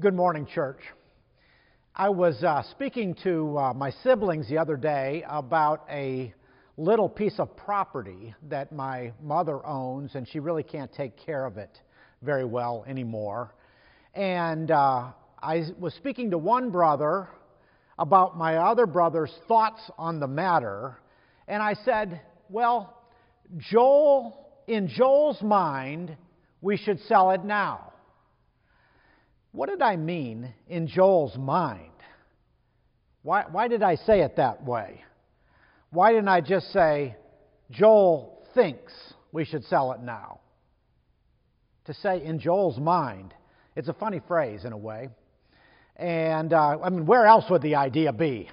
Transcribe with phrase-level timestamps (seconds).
[0.00, 0.80] Good morning, church.
[1.94, 6.32] I was uh, speaking to uh, my siblings the other day about a
[6.78, 11.58] little piece of property that my mother owns, and she really can't take care of
[11.58, 11.68] it
[12.22, 13.54] very well anymore.
[14.14, 15.08] And uh,
[15.42, 17.28] I was speaking to one brother
[17.98, 20.96] about my other brother's thoughts on the matter,
[21.46, 23.02] and I said, Well,
[23.58, 26.16] Joel, in Joel's mind,
[26.62, 27.89] we should sell it now.
[29.52, 31.90] What did I mean in Joel's mind?
[33.22, 35.02] Why, why did I say it that way?
[35.90, 37.16] Why didn't I just say,
[37.70, 38.92] Joel thinks
[39.32, 40.40] we should sell it now?
[41.86, 43.34] To say in Joel's mind,
[43.74, 45.08] it's a funny phrase in a way.
[45.96, 48.48] And uh, I mean, where else would the idea be?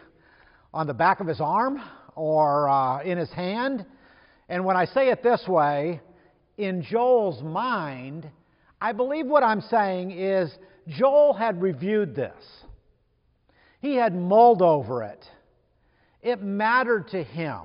[0.74, 1.82] On the back of his arm
[2.16, 3.86] or uh, in his hand?
[4.50, 6.02] And when I say it this way,
[6.58, 8.30] in Joel's mind,
[8.82, 10.52] I believe what I'm saying is
[10.88, 12.44] Joel had reviewed this,
[13.82, 15.24] he had mulled over it.
[16.22, 17.62] It mattered to him.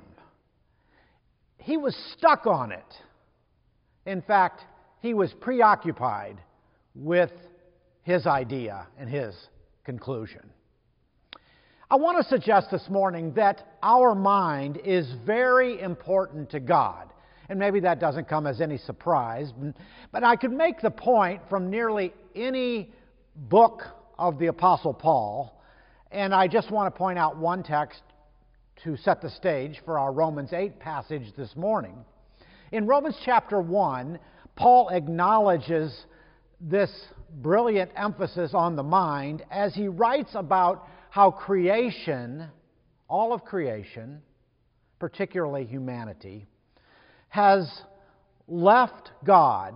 [1.59, 2.85] He was stuck on it.
[4.05, 4.63] In fact,
[5.01, 6.39] he was preoccupied
[6.95, 7.31] with
[8.03, 9.35] his idea and his
[9.85, 10.43] conclusion.
[11.91, 17.09] I want to suggest this morning that our mind is very important to God.
[17.49, 19.53] And maybe that doesn't come as any surprise,
[20.11, 22.93] but I could make the point from nearly any
[23.35, 23.83] book
[24.19, 25.63] of the Apostle Paul,
[26.11, 28.03] and I just want to point out one text
[28.85, 32.05] to set the stage for our Romans 8 passage this morning.
[32.73, 34.19] In Romans chapter 1,
[34.57, 36.07] Paul acknowledges
[36.61, 36.91] this
[37.37, 42.49] brilliant emphasis on the mind as he writes about how creation,
[43.09, 44.21] all of creation,
[44.99, 46.47] particularly humanity,
[47.29, 47.69] has
[48.47, 49.75] left God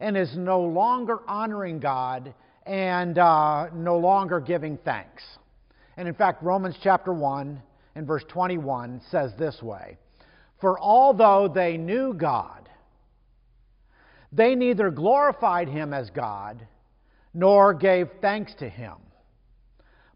[0.00, 2.34] and is no longer honoring God
[2.70, 5.24] and uh, no longer giving thanks.
[5.96, 7.60] And in fact, Romans chapter 1
[7.96, 9.98] and verse 21 says this way
[10.60, 12.68] For although they knew God,
[14.30, 16.64] they neither glorified him as God
[17.34, 18.94] nor gave thanks to him,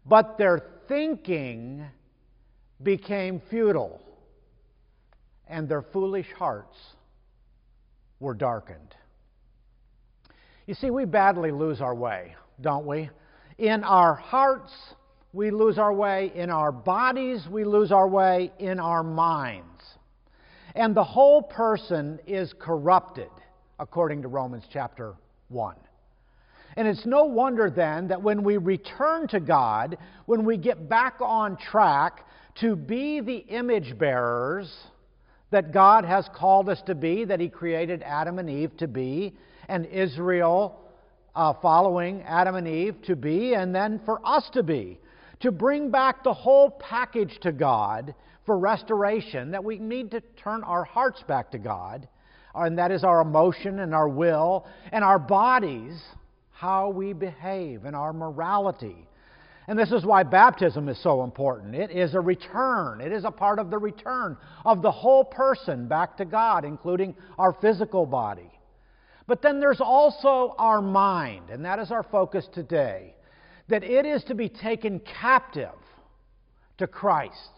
[0.05, 1.83] but their thinking
[2.81, 4.01] became futile,
[5.45, 6.77] and their foolish hearts
[8.21, 8.95] were darkened.
[10.67, 13.09] You see, we badly lose our way, don't we?
[13.57, 14.71] In our hearts,
[15.33, 16.31] we lose our way.
[16.35, 18.51] In our bodies, we lose our way.
[18.59, 19.83] In our minds.
[20.75, 23.29] And the whole person is corrupted,
[23.79, 25.15] according to Romans chapter
[25.49, 25.75] 1.
[26.77, 31.15] And it's no wonder then that when we return to God, when we get back
[31.21, 34.73] on track to be the image bearers
[35.51, 39.37] that God has called us to be, that He created Adam and Eve to be,
[39.69, 40.81] and Israel
[41.35, 44.99] uh, following Adam and Eve to be, and then for us to be.
[45.41, 48.15] To bring back the whole package to God
[48.45, 52.07] for restoration, that we need to turn our hearts back to God,
[52.53, 55.99] and that is our emotion and our will, and our bodies,
[56.51, 59.07] how we behave, and our morality.
[59.67, 61.75] And this is why baptism is so important.
[61.75, 65.87] It is a return, it is a part of the return of the whole person
[65.87, 68.49] back to God, including our physical body.
[69.27, 73.15] But then there's also our mind, and that is our focus today.
[73.67, 75.73] That it is to be taken captive
[76.77, 77.51] to Christ,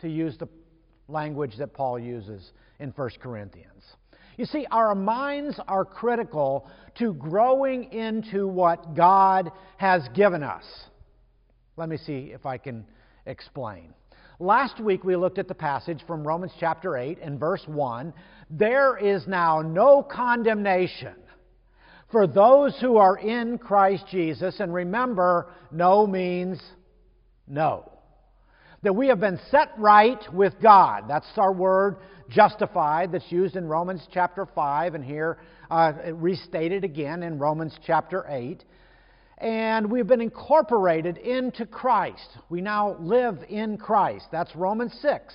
[0.00, 0.48] to use the
[1.08, 3.82] language that Paul uses in 1 Corinthians.
[4.36, 10.64] You see, our minds are critical to growing into what God has given us.
[11.76, 12.86] Let me see if I can
[13.26, 13.94] explain.
[14.40, 18.14] Last week we looked at the passage from Romans chapter 8 and verse 1.
[18.48, 21.16] There is now no condemnation
[22.12, 24.60] for those who are in Christ Jesus.
[24.60, 26.62] And remember, no means
[27.48, 27.90] no.
[28.82, 31.06] That we have been set right with God.
[31.08, 31.96] That's our word
[32.28, 35.38] justified that's used in Romans chapter 5 and here
[35.68, 38.62] uh, restated again in Romans chapter 8
[39.38, 42.38] and we've been incorporated into Christ.
[42.48, 44.26] We now live in Christ.
[44.32, 45.34] That's Romans 6.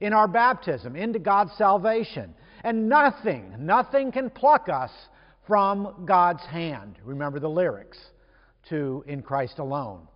[0.00, 2.34] In our baptism, into God's salvation.
[2.64, 4.90] And nothing, nothing can pluck us
[5.46, 6.98] from God's hand.
[7.04, 7.98] Remember the lyrics
[8.70, 10.08] to In Christ Alone.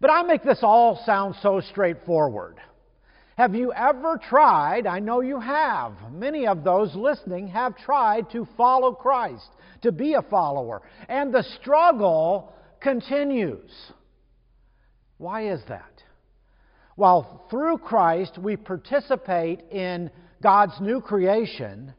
[0.00, 2.60] But I make this all sound so straightforward.
[3.36, 4.86] Have you ever tried?
[4.86, 5.92] I know you have.
[6.12, 9.48] Many of those listening have tried to follow Christ,
[9.82, 10.82] to be a follower.
[11.08, 13.72] And the struggle continues.
[15.18, 16.02] Why is that?
[16.96, 20.10] Well, through Christ we participate in
[20.40, 21.92] God's new creation.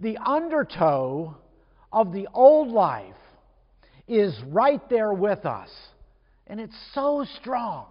[0.00, 1.36] The undertow
[1.92, 3.14] of the old life
[4.08, 5.70] is right there with us.
[6.48, 7.86] And it's so strong.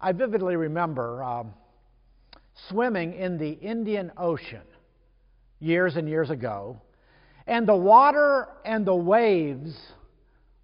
[0.00, 1.52] I vividly remember um,
[2.68, 4.62] swimming in the Indian Ocean
[5.58, 6.80] years and years ago,
[7.46, 9.76] and the water and the waves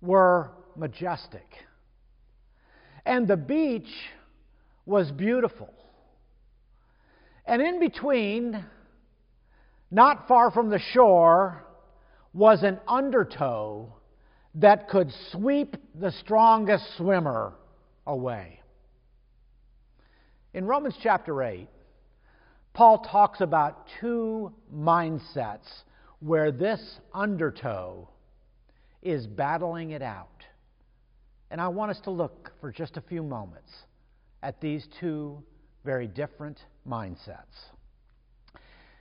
[0.00, 1.46] were majestic.
[3.04, 3.90] And the beach
[4.86, 5.72] was beautiful.
[7.44, 8.64] And in between,
[9.90, 11.62] not far from the shore,
[12.32, 13.92] was an undertow
[14.54, 17.52] that could sweep the strongest swimmer
[18.06, 18.60] away.
[20.56, 21.68] In Romans chapter 8,
[22.72, 25.68] Paul talks about two mindsets
[26.20, 26.80] where this
[27.12, 28.08] undertow
[29.02, 30.44] is battling it out.
[31.50, 33.70] And I want us to look for just a few moments
[34.42, 35.42] at these two
[35.84, 37.66] very different mindsets.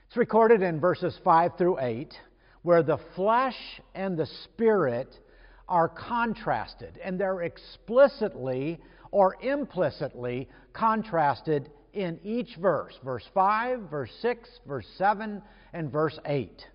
[0.08, 2.12] It's recorded in verses 5 through 8,
[2.64, 3.56] where the flesh
[3.94, 5.08] and the spirit
[5.70, 8.78] are contrasted, and they're explicitly
[9.10, 15.42] or implicitly contrasted in each verse verse 5, verse 6, verse 7,
[15.72, 16.66] and verse 8.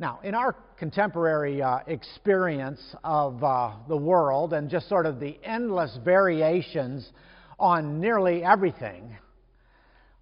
[0.00, 5.38] Now, in our contemporary uh, experience of uh, the world and just sort of the
[5.42, 7.10] endless variations
[7.58, 9.16] on nearly everything,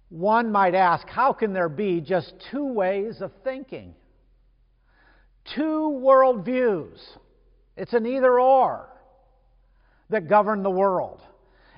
[0.09, 3.93] one might ask how can there be just two ways of thinking?
[5.55, 6.97] Two worldviews.
[7.75, 8.96] It's an either or
[10.09, 11.21] that govern the world.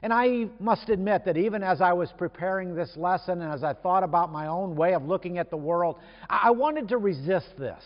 [0.01, 3.73] And I must admit that even as I was preparing this lesson and as I
[3.73, 5.97] thought about my own way of looking at the world,
[6.29, 7.83] I wanted to resist this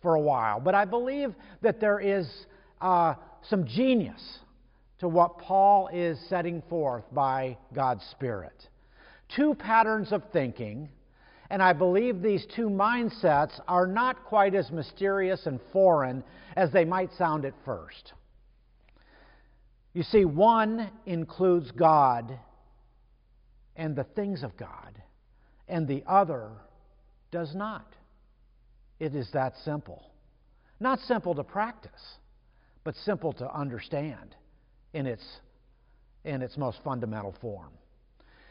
[0.00, 0.60] for a while.
[0.60, 2.28] But I believe that there is
[2.80, 3.14] uh,
[3.48, 4.38] some genius
[5.00, 8.68] to what Paul is setting forth by God's Spirit.
[9.34, 10.88] Two patterns of thinking,
[11.50, 16.22] and I believe these two mindsets are not quite as mysterious and foreign
[16.56, 18.12] as they might sound at first.
[19.92, 22.38] You see, one includes God
[23.76, 25.00] and the things of God,
[25.68, 26.50] and the other
[27.30, 27.86] does not.
[28.98, 30.10] It is that simple.
[30.80, 32.16] Not simple to practice,
[32.84, 34.34] but simple to understand
[34.92, 35.24] in its,
[36.24, 37.70] in its most fundamental form.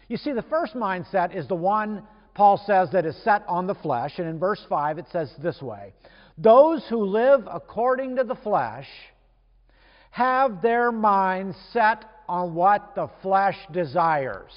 [0.07, 2.03] You see, the first mindset is the one
[2.37, 5.59] Paul says that is set on the flesh, and in verse 5 it says this
[5.61, 5.93] way
[6.37, 8.87] Those who live according to the flesh
[10.11, 14.51] have their minds set on what the flesh desires.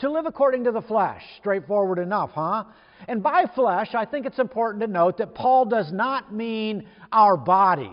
[0.00, 2.64] To live according to the flesh, straightforward enough, huh?
[3.08, 7.36] And by flesh, I think it's important to note that Paul does not mean our
[7.36, 7.90] bodies.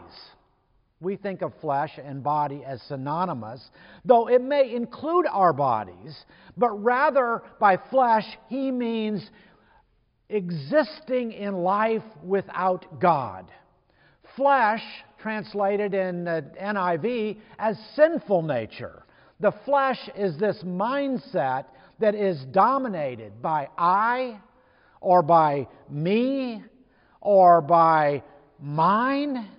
[1.00, 3.62] We think of flesh and body as synonymous,
[4.06, 6.26] though it may include our bodies,
[6.58, 9.30] but rather by flesh, he means
[10.30, 13.52] existing in life without God.
[14.36, 14.84] Flesh
[15.20, 19.04] translated in NIV as sinful nature.
[19.40, 21.66] The flesh is this mindset
[22.00, 24.40] that is dominated by I
[25.02, 26.64] or by me
[27.22, 28.24] or by
[28.60, 29.50] mine.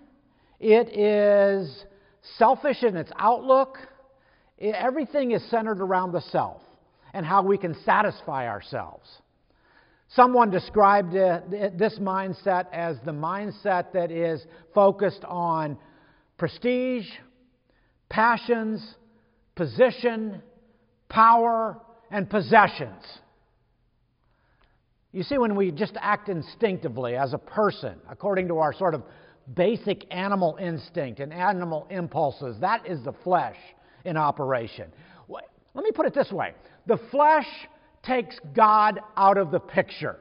[0.60, 1.84] It is
[2.38, 3.78] selfish in its outlook.
[4.58, 6.62] everything is centered around the self
[7.12, 9.08] and how we can satisfy ourselves.
[10.14, 15.76] Someone described this mindset as the mindset that is focused on
[16.38, 17.06] prestige,
[18.08, 18.96] passions,
[19.56, 20.40] position,
[21.08, 21.80] power,
[22.10, 23.02] and possessions.
[25.10, 29.02] You see, when we just act instinctively as a person, according to our sort of
[29.54, 33.56] basic animal instinct and animal impulses, that is the flesh
[34.04, 34.92] in operation.
[35.28, 36.54] Let me put it this way
[36.86, 37.46] the flesh
[38.04, 40.18] takes God out of the picture.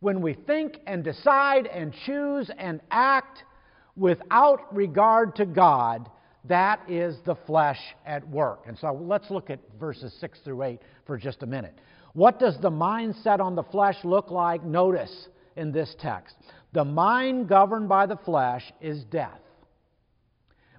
[0.00, 3.44] When we think and decide and choose and act
[3.96, 6.10] without regard to God,
[6.44, 8.64] that is the flesh at work.
[8.66, 11.78] And so let's look at verses 6 through 8 for just a minute.
[12.12, 14.64] What does the mindset on the flesh look like?
[14.64, 16.36] Notice in this text.
[16.72, 19.40] The mind governed by the flesh is death.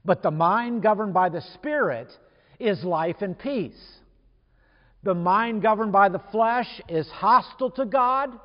[0.06, 2.12] But the mind governed by the Spirit
[2.60, 4.00] is life and peace.
[5.08, 8.38] The mind governed by the flesh is hostile to God.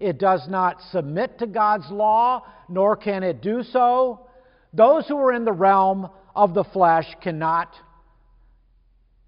[0.00, 4.26] It does not submit to God's law, nor can it do so.
[4.72, 7.68] Those who are in the realm of the flesh cannot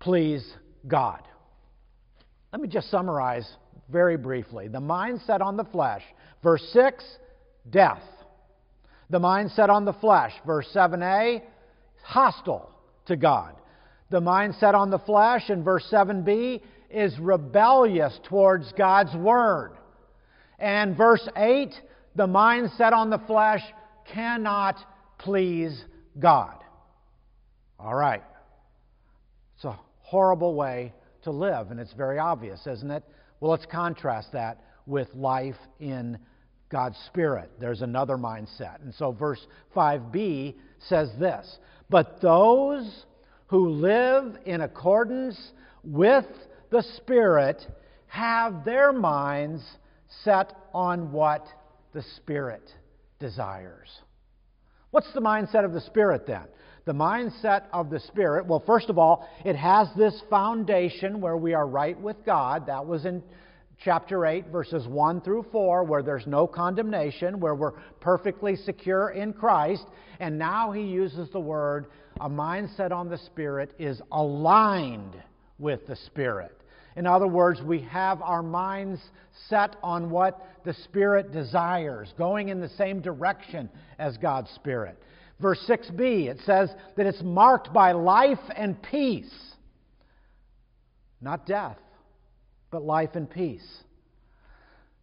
[0.00, 0.50] please
[0.86, 1.20] God.
[2.54, 3.46] Let me just summarize
[3.90, 4.68] very briefly.
[4.68, 6.02] The mindset on the flesh,
[6.42, 7.04] verse 6,
[7.68, 8.00] death.
[9.10, 11.42] The mindset on the flesh, verse 7a,
[12.02, 12.70] hostile
[13.08, 13.56] to God.
[14.08, 19.72] The mindset on the flesh in verse 7b is rebellious towards God's word.
[20.58, 21.74] And verse 8,
[22.16, 23.62] the mind set on the flesh
[24.12, 24.76] cannot
[25.18, 25.84] please
[26.18, 26.56] God.
[27.78, 28.22] All right.
[29.56, 30.92] It's a horrible way
[31.22, 33.04] to live, and it's very obvious, isn't it?
[33.40, 36.18] Well, let's contrast that with life in
[36.70, 37.50] God's Spirit.
[37.60, 38.82] There's another mindset.
[38.82, 39.44] And so, verse
[39.76, 40.54] 5b
[40.88, 43.04] says this But those
[43.48, 45.38] who live in accordance
[45.84, 46.26] with
[46.70, 47.64] the Spirit
[48.06, 49.62] have their minds
[50.24, 51.46] set on what
[51.92, 52.70] the Spirit
[53.18, 53.88] desires.
[54.90, 56.44] What's the mindset of the Spirit then?
[56.86, 61.52] The mindset of the Spirit, well, first of all, it has this foundation where we
[61.52, 62.66] are right with God.
[62.66, 63.22] That was in
[63.84, 69.34] chapter 8, verses 1 through 4, where there's no condemnation, where we're perfectly secure in
[69.34, 69.84] Christ.
[70.20, 71.86] And now he uses the word
[72.20, 75.14] a mindset on the Spirit is aligned
[75.58, 76.57] with the Spirit.
[76.98, 79.00] In other words, we have our minds
[79.48, 85.00] set on what the Spirit desires, going in the same direction as God's Spirit.
[85.40, 89.32] Verse 6b, it says that it's marked by life and peace,
[91.20, 91.78] not death
[92.70, 93.66] but life and peace.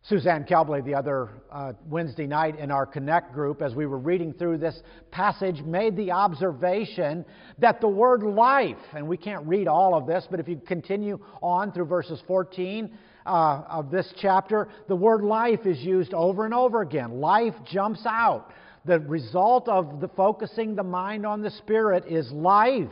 [0.08, 4.34] Suzanne Kelbley, the other uh, Wednesday night in our Connect group, as we were reading
[4.34, 7.26] through this passage, made the observation
[7.58, 11.18] that the word life, and we can't read all of this, but if you continue
[11.42, 12.96] on through verses 14
[13.26, 17.20] uh, of this chapter, the word life is used over and over again.
[17.20, 18.52] Life jumps out.
[18.86, 22.90] The result of the focusing the mind on the Spirit is life.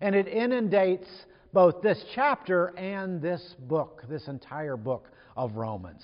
[0.00, 1.08] And it inundates
[1.52, 6.02] both this chapter and this book, this entire book of Romans.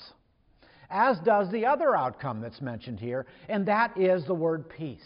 [0.90, 5.00] As does the other outcome that's mentioned here, and that is the word peace.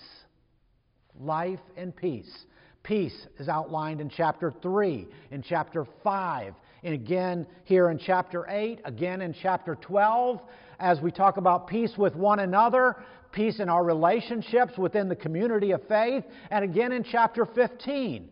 [1.21, 2.45] Life and peace.
[2.83, 8.80] Peace is outlined in chapter 3, in chapter 5, and again here in chapter 8,
[8.85, 10.40] again in chapter 12,
[10.78, 12.97] as we talk about peace with one another,
[13.33, 18.28] peace in our relationships within the community of faith, and again in chapter 15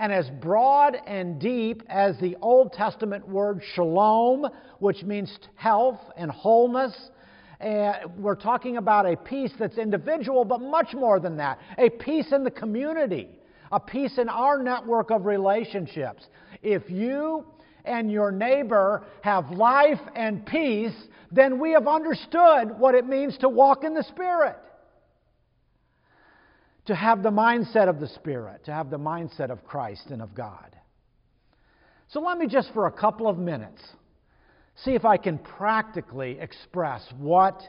[0.00, 4.46] and as broad and deep as the Old Testament word shalom,
[4.78, 6.96] which means health and wholeness.
[7.60, 12.32] And we're talking about a peace that's individual, but much more than that a peace
[12.32, 13.28] in the community,
[13.70, 16.26] a peace in our network of relationships.
[16.62, 17.44] If you
[17.84, 20.96] and your neighbor have life and peace,
[21.30, 24.56] then we have understood what it means to walk in the Spirit
[26.90, 30.34] to have the mindset of the Spirit, to have the mindset of Christ and of
[30.34, 30.76] God.
[32.08, 33.80] So let me just for a couple of minutes
[34.74, 37.62] see if I can practically express what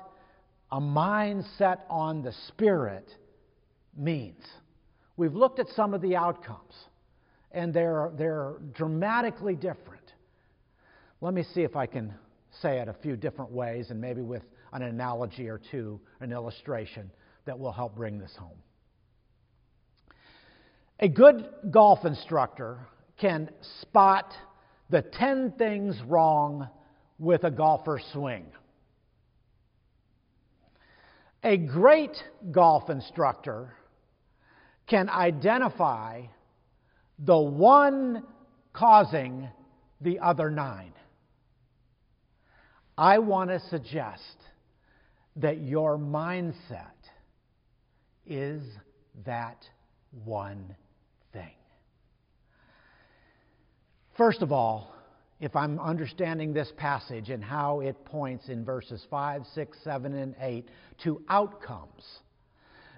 [0.72, 3.12] a mindset on the Spirit
[3.96, 4.44] means.
[5.18, 6.74] We've looked at some of the outcomes,
[7.52, 10.14] and they're, they're dramatically different.
[11.22, 12.12] Let me see if I can
[12.60, 14.42] say it a few different ways and maybe with
[14.74, 17.12] an analogy or two, an illustration
[17.46, 18.58] that will help bring this home.
[21.04, 22.78] A good golf instructor
[23.18, 23.50] can
[23.82, 24.34] spot
[24.92, 26.70] the 10 things wrong
[27.18, 28.46] with a golfer's swing.
[31.44, 33.74] A great golf instructor
[34.86, 36.22] can identify
[37.18, 38.24] the one
[38.72, 39.50] causing
[40.02, 40.94] the other nine.
[42.96, 44.38] I want to suggest
[45.38, 46.92] that your mindset
[48.28, 48.62] is
[49.26, 49.66] that
[50.24, 50.76] one
[51.34, 51.54] thing.
[54.18, 54.94] First of all,
[55.40, 60.36] if I'm understanding this passage and how it points in verses 5, 6, 7, and
[60.40, 60.68] 8
[61.04, 62.20] to outcomes,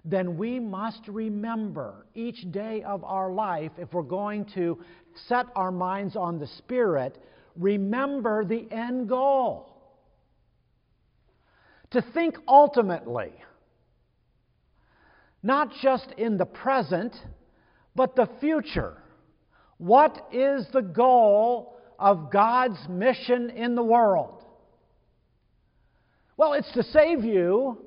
[0.04, 4.78] then we must remember each day of our life, if we're going to
[5.28, 7.18] set our minds on the Spirit,
[7.56, 9.70] remember the end goal.
[11.92, 13.32] To think ultimately,
[15.42, 17.16] not just in the present
[17.96, 18.98] but the future.
[19.78, 24.44] What is the goal of God's mission in the world?
[26.38, 27.78] Well, it's to save you,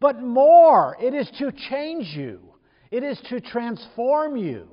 [0.00, 2.40] but more, it is to change you,
[2.90, 4.68] it is to transform you.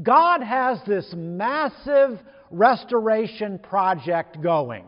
[0.00, 4.84] God has this massive restoration project going,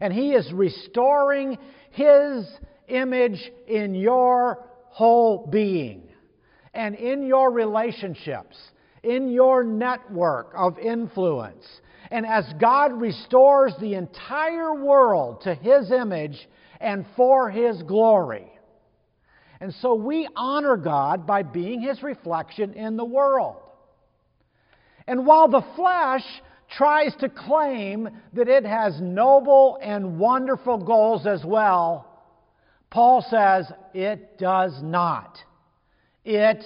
[0.00, 1.58] and He is restoring
[1.90, 2.46] His
[2.88, 6.09] image in your whole being
[6.74, 8.56] and in your relationships,
[9.02, 11.66] in your network of influence.
[12.10, 16.48] And as God restores the entire world to His image
[16.80, 18.50] and for His glory.
[19.60, 23.56] And so we honor God by being His reflection in the world.
[25.06, 26.24] And while the flesh
[26.76, 32.06] tries to claim that it has noble and wonderful goals as well,
[32.90, 35.38] Paul says it does not.
[36.24, 36.64] It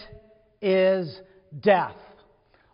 [0.61, 1.21] is
[1.61, 1.97] death.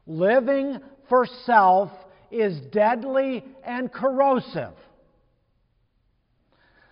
[0.07, 1.91] Living for self
[2.31, 4.75] is deadly and corrosive.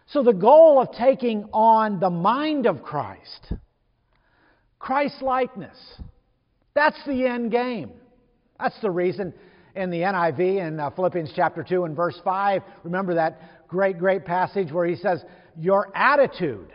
[0.08, 3.52] So, the goal of taking on the mind of Christ,
[4.78, 5.76] Christ likeness,
[6.74, 7.90] that's the end game.
[8.58, 9.34] That's the reason
[9.74, 14.24] in the NIV in uh, Philippians chapter 2 and verse 5, remember that great, great
[14.24, 15.22] passage where he says,
[15.56, 16.72] Your attitude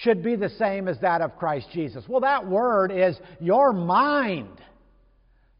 [0.00, 2.04] should be the same as that of Christ Jesus.
[2.08, 4.60] Well, that word is your mind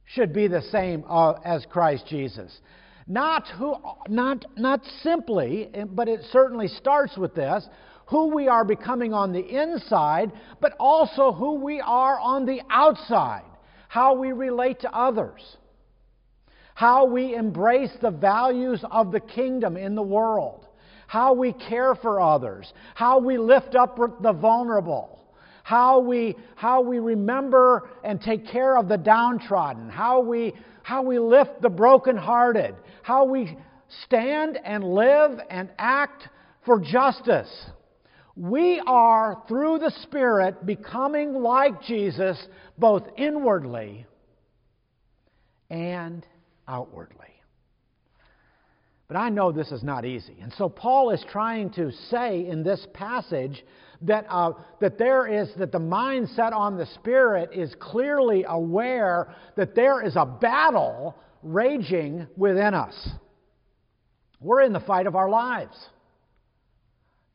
[0.04, 2.50] should be the same uh, as Christ Jesus.
[3.06, 3.76] Not who,
[4.08, 7.66] not, not simply, but it certainly starts with this,
[8.06, 13.44] who we are becoming on the inside, but also who we are on the outside,
[13.88, 15.56] how we relate to others,
[16.74, 20.61] how we embrace the values of the kingdom in the world,
[21.12, 25.22] how we care for others, how we lift up the vulnerable,
[25.62, 31.18] how we, how we remember and take care of the downtrodden, how we, how we
[31.18, 33.58] lift the brokenhearted, how we
[34.04, 36.30] stand and live and act
[36.64, 37.66] for justice.
[38.34, 42.42] We are, through the Spirit, becoming like Jesus
[42.78, 44.06] both inwardly
[45.68, 46.26] and
[46.66, 47.31] outwardly.
[49.12, 50.38] But I know this is not easy.
[50.40, 53.62] And so Paul is trying to say in this passage
[54.00, 59.74] that, uh, that there is, that the mindset on the Spirit is clearly aware that
[59.74, 63.10] there is a battle raging within us.
[64.40, 65.76] We're in the fight of our lives.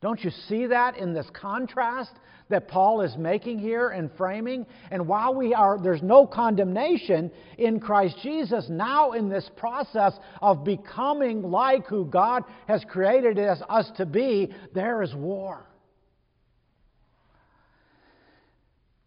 [0.00, 2.12] Don't you see that in this contrast
[2.50, 4.64] that Paul is making here and framing?
[4.90, 10.64] And while we are, there's no condemnation in Christ Jesus, now in this process of
[10.64, 15.66] becoming like who God has created us to be, there is war.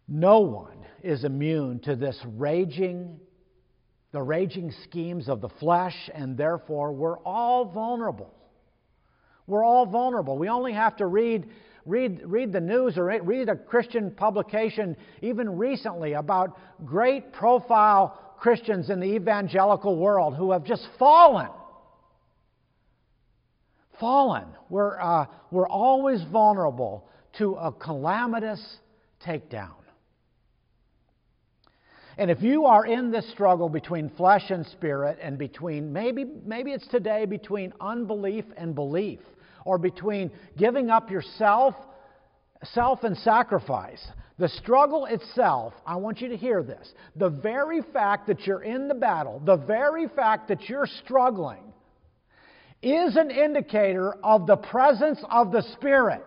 [0.06, 3.18] No one is immune to this raging,
[4.12, 8.34] the raging schemes of the flesh, and therefore we're all vulnerable.
[9.46, 10.38] We're all vulnerable.
[10.38, 11.48] We only have to read,
[11.84, 18.90] read, read the news or read a Christian publication, even recently, about great profile Christians
[18.90, 21.48] in the evangelical world who have just fallen.
[24.00, 24.46] Fallen.
[24.68, 28.60] We're, uh, we're always vulnerable to a calamitous
[29.24, 29.81] takedown.
[32.18, 36.72] And if you are in this struggle between flesh and spirit, and between maybe, maybe
[36.72, 39.20] it's today between unbelief and belief,
[39.64, 41.74] or between giving up yourself,
[42.64, 44.04] self and sacrifice,
[44.38, 46.92] the struggle itself, I want you to hear this.
[47.16, 51.72] The very fact that you're in the battle, the very fact that you're struggling,
[52.82, 56.24] is an indicator of the presence of the Spirit.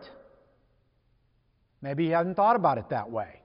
[1.82, 3.42] Maybe you haven't thought about it that way.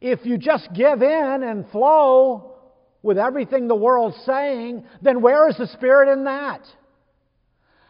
[0.00, 2.54] If you just give in and flow
[3.02, 6.62] with everything the world's saying, then where is the Spirit in that?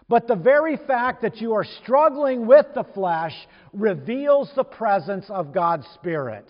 [0.08, 3.34] But the very fact that you are struggling with the flesh
[3.74, 6.46] reveals the presence of God's Spirit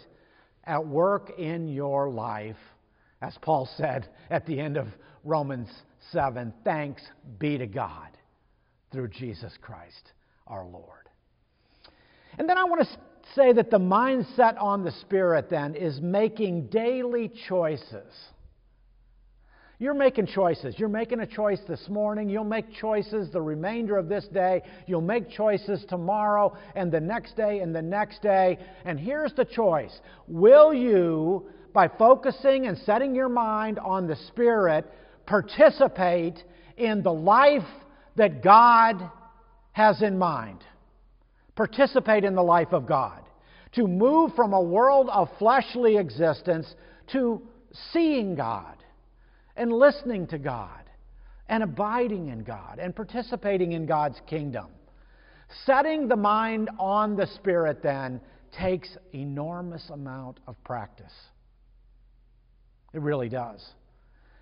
[0.63, 2.57] at work in your life.
[3.21, 4.87] As Paul said at the end of
[5.25, 5.69] Romans
[6.13, 7.03] 7 Thanks
[7.39, 8.11] be to God
[8.93, 10.13] through Jesus Christ
[10.47, 11.09] our Lord.
[12.39, 12.99] And then I want to
[13.35, 18.13] say that the mindset on the Spirit then is making daily choices.
[19.81, 20.75] You're making choices.
[20.77, 22.29] You're making a choice this morning.
[22.29, 24.63] You'll make choices the remainder of this day.
[24.89, 28.59] You'll make choices tomorrow and the next day and the next day.
[28.85, 34.85] And here's the choice Will you, by focusing and setting your mind on the Spirit,
[35.27, 36.43] participate
[36.77, 37.63] in the life
[38.17, 39.09] that God
[39.71, 40.59] has in mind?
[41.59, 43.21] Participate in the life of God,
[43.73, 46.73] to move from a world of fleshly existence
[47.13, 47.43] to
[47.93, 48.77] seeing God
[49.57, 50.85] and listening to God
[51.49, 54.69] and abiding in God and participating in God's kingdom.
[55.67, 58.21] Setting the mind on the Spirit then
[58.57, 61.13] takes enormous amount of practice.
[62.95, 63.67] It really does.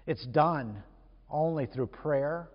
[0.06, 0.82] It's done
[1.30, 2.50] only through prayer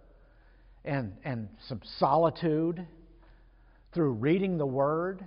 [0.86, 2.86] and, and some solitude
[3.94, 5.26] through reading the Word,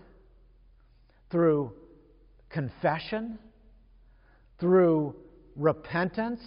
[1.30, 1.72] through
[2.50, 3.38] confession,
[4.58, 5.14] through
[5.56, 6.40] repentance.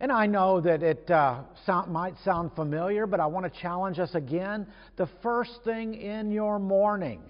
[0.00, 3.98] And I know that it uh, sound, might sound familiar, but I want to challenge
[3.98, 4.66] us again.
[4.96, 7.22] The first thing in your morning,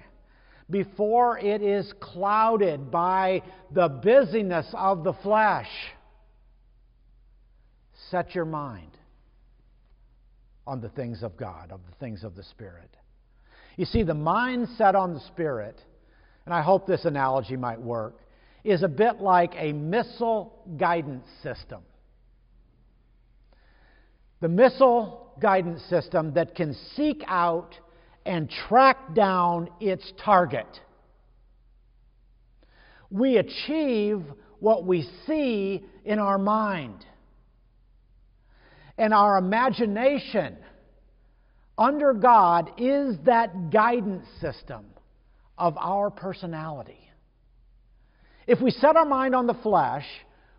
[0.70, 5.68] before it is clouded by the busyness of the flesh,
[8.10, 8.91] set your mind
[10.66, 12.96] on the things of God, of the things of the Spirit.
[13.76, 15.80] You see, the mind set on the Spirit,
[16.44, 18.18] and I hope this analogy might work,
[18.64, 21.82] is a bit like a missile guidance system.
[24.40, 27.74] The missile guidance system that can seek out
[28.24, 30.66] and track down its target.
[33.10, 34.22] We achieve
[34.58, 37.04] what we see in our mind.
[38.98, 40.56] And our imagination
[41.78, 44.84] under God is that guidance system
[45.56, 46.98] of our personality.
[48.46, 50.04] If we set our mind on the flesh,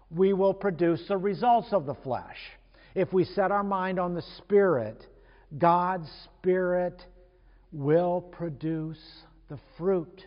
[0.09, 2.37] we will produce the results of the flesh.
[2.95, 5.05] If we set our mind on the Spirit,
[5.57, 7.01] God's Spirit
[7.71, 9.01] will produce
[9.49, 10.23] the fruit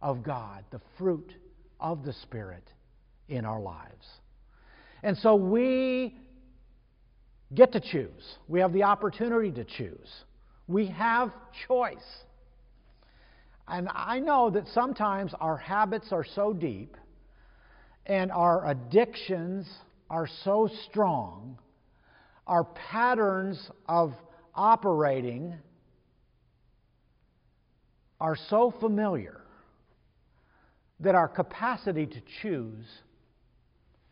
[0.00, 1.32] of God, the fruit
[1.80, 2.70] of the Spirit
[3.28, 4.06] in our lives.
[5.02, 6.16] And so we
[7.54, 8.38] get to choose.
[8.48, 10.24] We have the opportunity to choose.
[10.66, 11.32] We have
[11.66, 11.96] choice.
[13.66, 16.96] And I know that sometimes our habits are so deep
[18.06, 19.66] and our addictions
[20.10, 21.58] are so strong,
[22.46, 24.12] our patterns of
[24.54, 25.54] operating
[28.20, 29.40] are so familiar
[31.00, 32.86] that our capacity to choose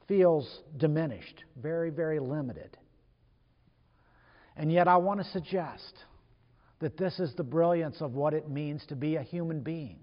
[0.08, 2.76] feels diminished, very, very limited.
[4.56, 5.94] And yet, I want to suggest
[6.80, 9.98] that this is the brilliance of what it means to be a human being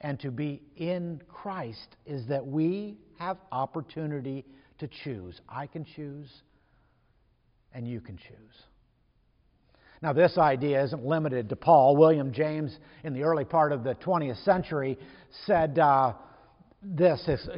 [0.00, 4.44] and to be in Christ is that we have opportunity
[4.78, 5.40] to choose.
[5.48, 6.30] I can choose,
[7.72, 8.62] and you can choose.
[10.02, 11.96] Now, this idea isn't limited to Paul.
[11.96, 14.98] William James, in the early part of the 20th century,
[15.46, 16.12] said uh,
[16.82, 17.48] this, his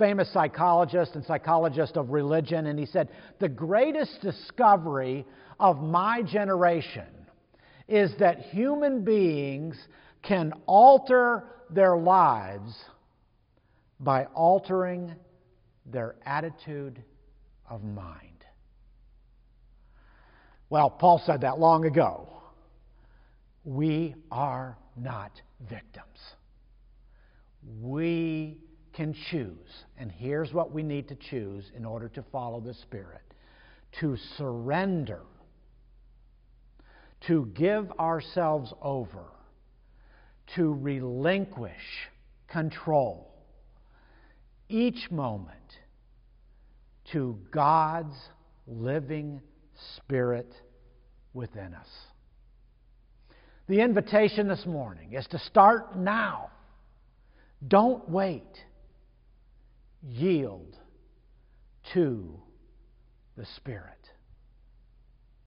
[0.00, 3.08] famous psychologist and psychologist of religion, and he said,
[3.38, 5.24] The greatest discovery
[5.60, 7.06] of my generation
[7.86, 9.76] is that human beings
[10.22, 12.74] can alter their lives
[14.00, 15.14] by altering
[15.86, 17.02] their attitude
[17.68, 18.26] of mind.
[20.70, 22.28] Well, Paul said that long ago.
[23.64, 25.32] We are not
[25.68, 26.06] victims.
[27.80, 28.56] We
[28.94, 33.22] can choose, and here's what we need to choose in order to follow the Spirit
[34.00, 35.20] to surrender,
[37.26, 39.24] to give ourselves over,
[40.54, 41.72] to relinquish
[42.48, 43.30] control
[44.68, 45.56] each moment
[47.12, 48.14] to God's
[48.66, 49.40] living
[49.96, 50.52] Spirit
[51.34, 51.88] within us.
[53.68, 56.50] The invitation this morning is to start now.
[57.66, 58.48] Don't wait.
[60.02, 60.78] Yield
[61.92, 62.40] to
[63.36, 63.99] the Spirit.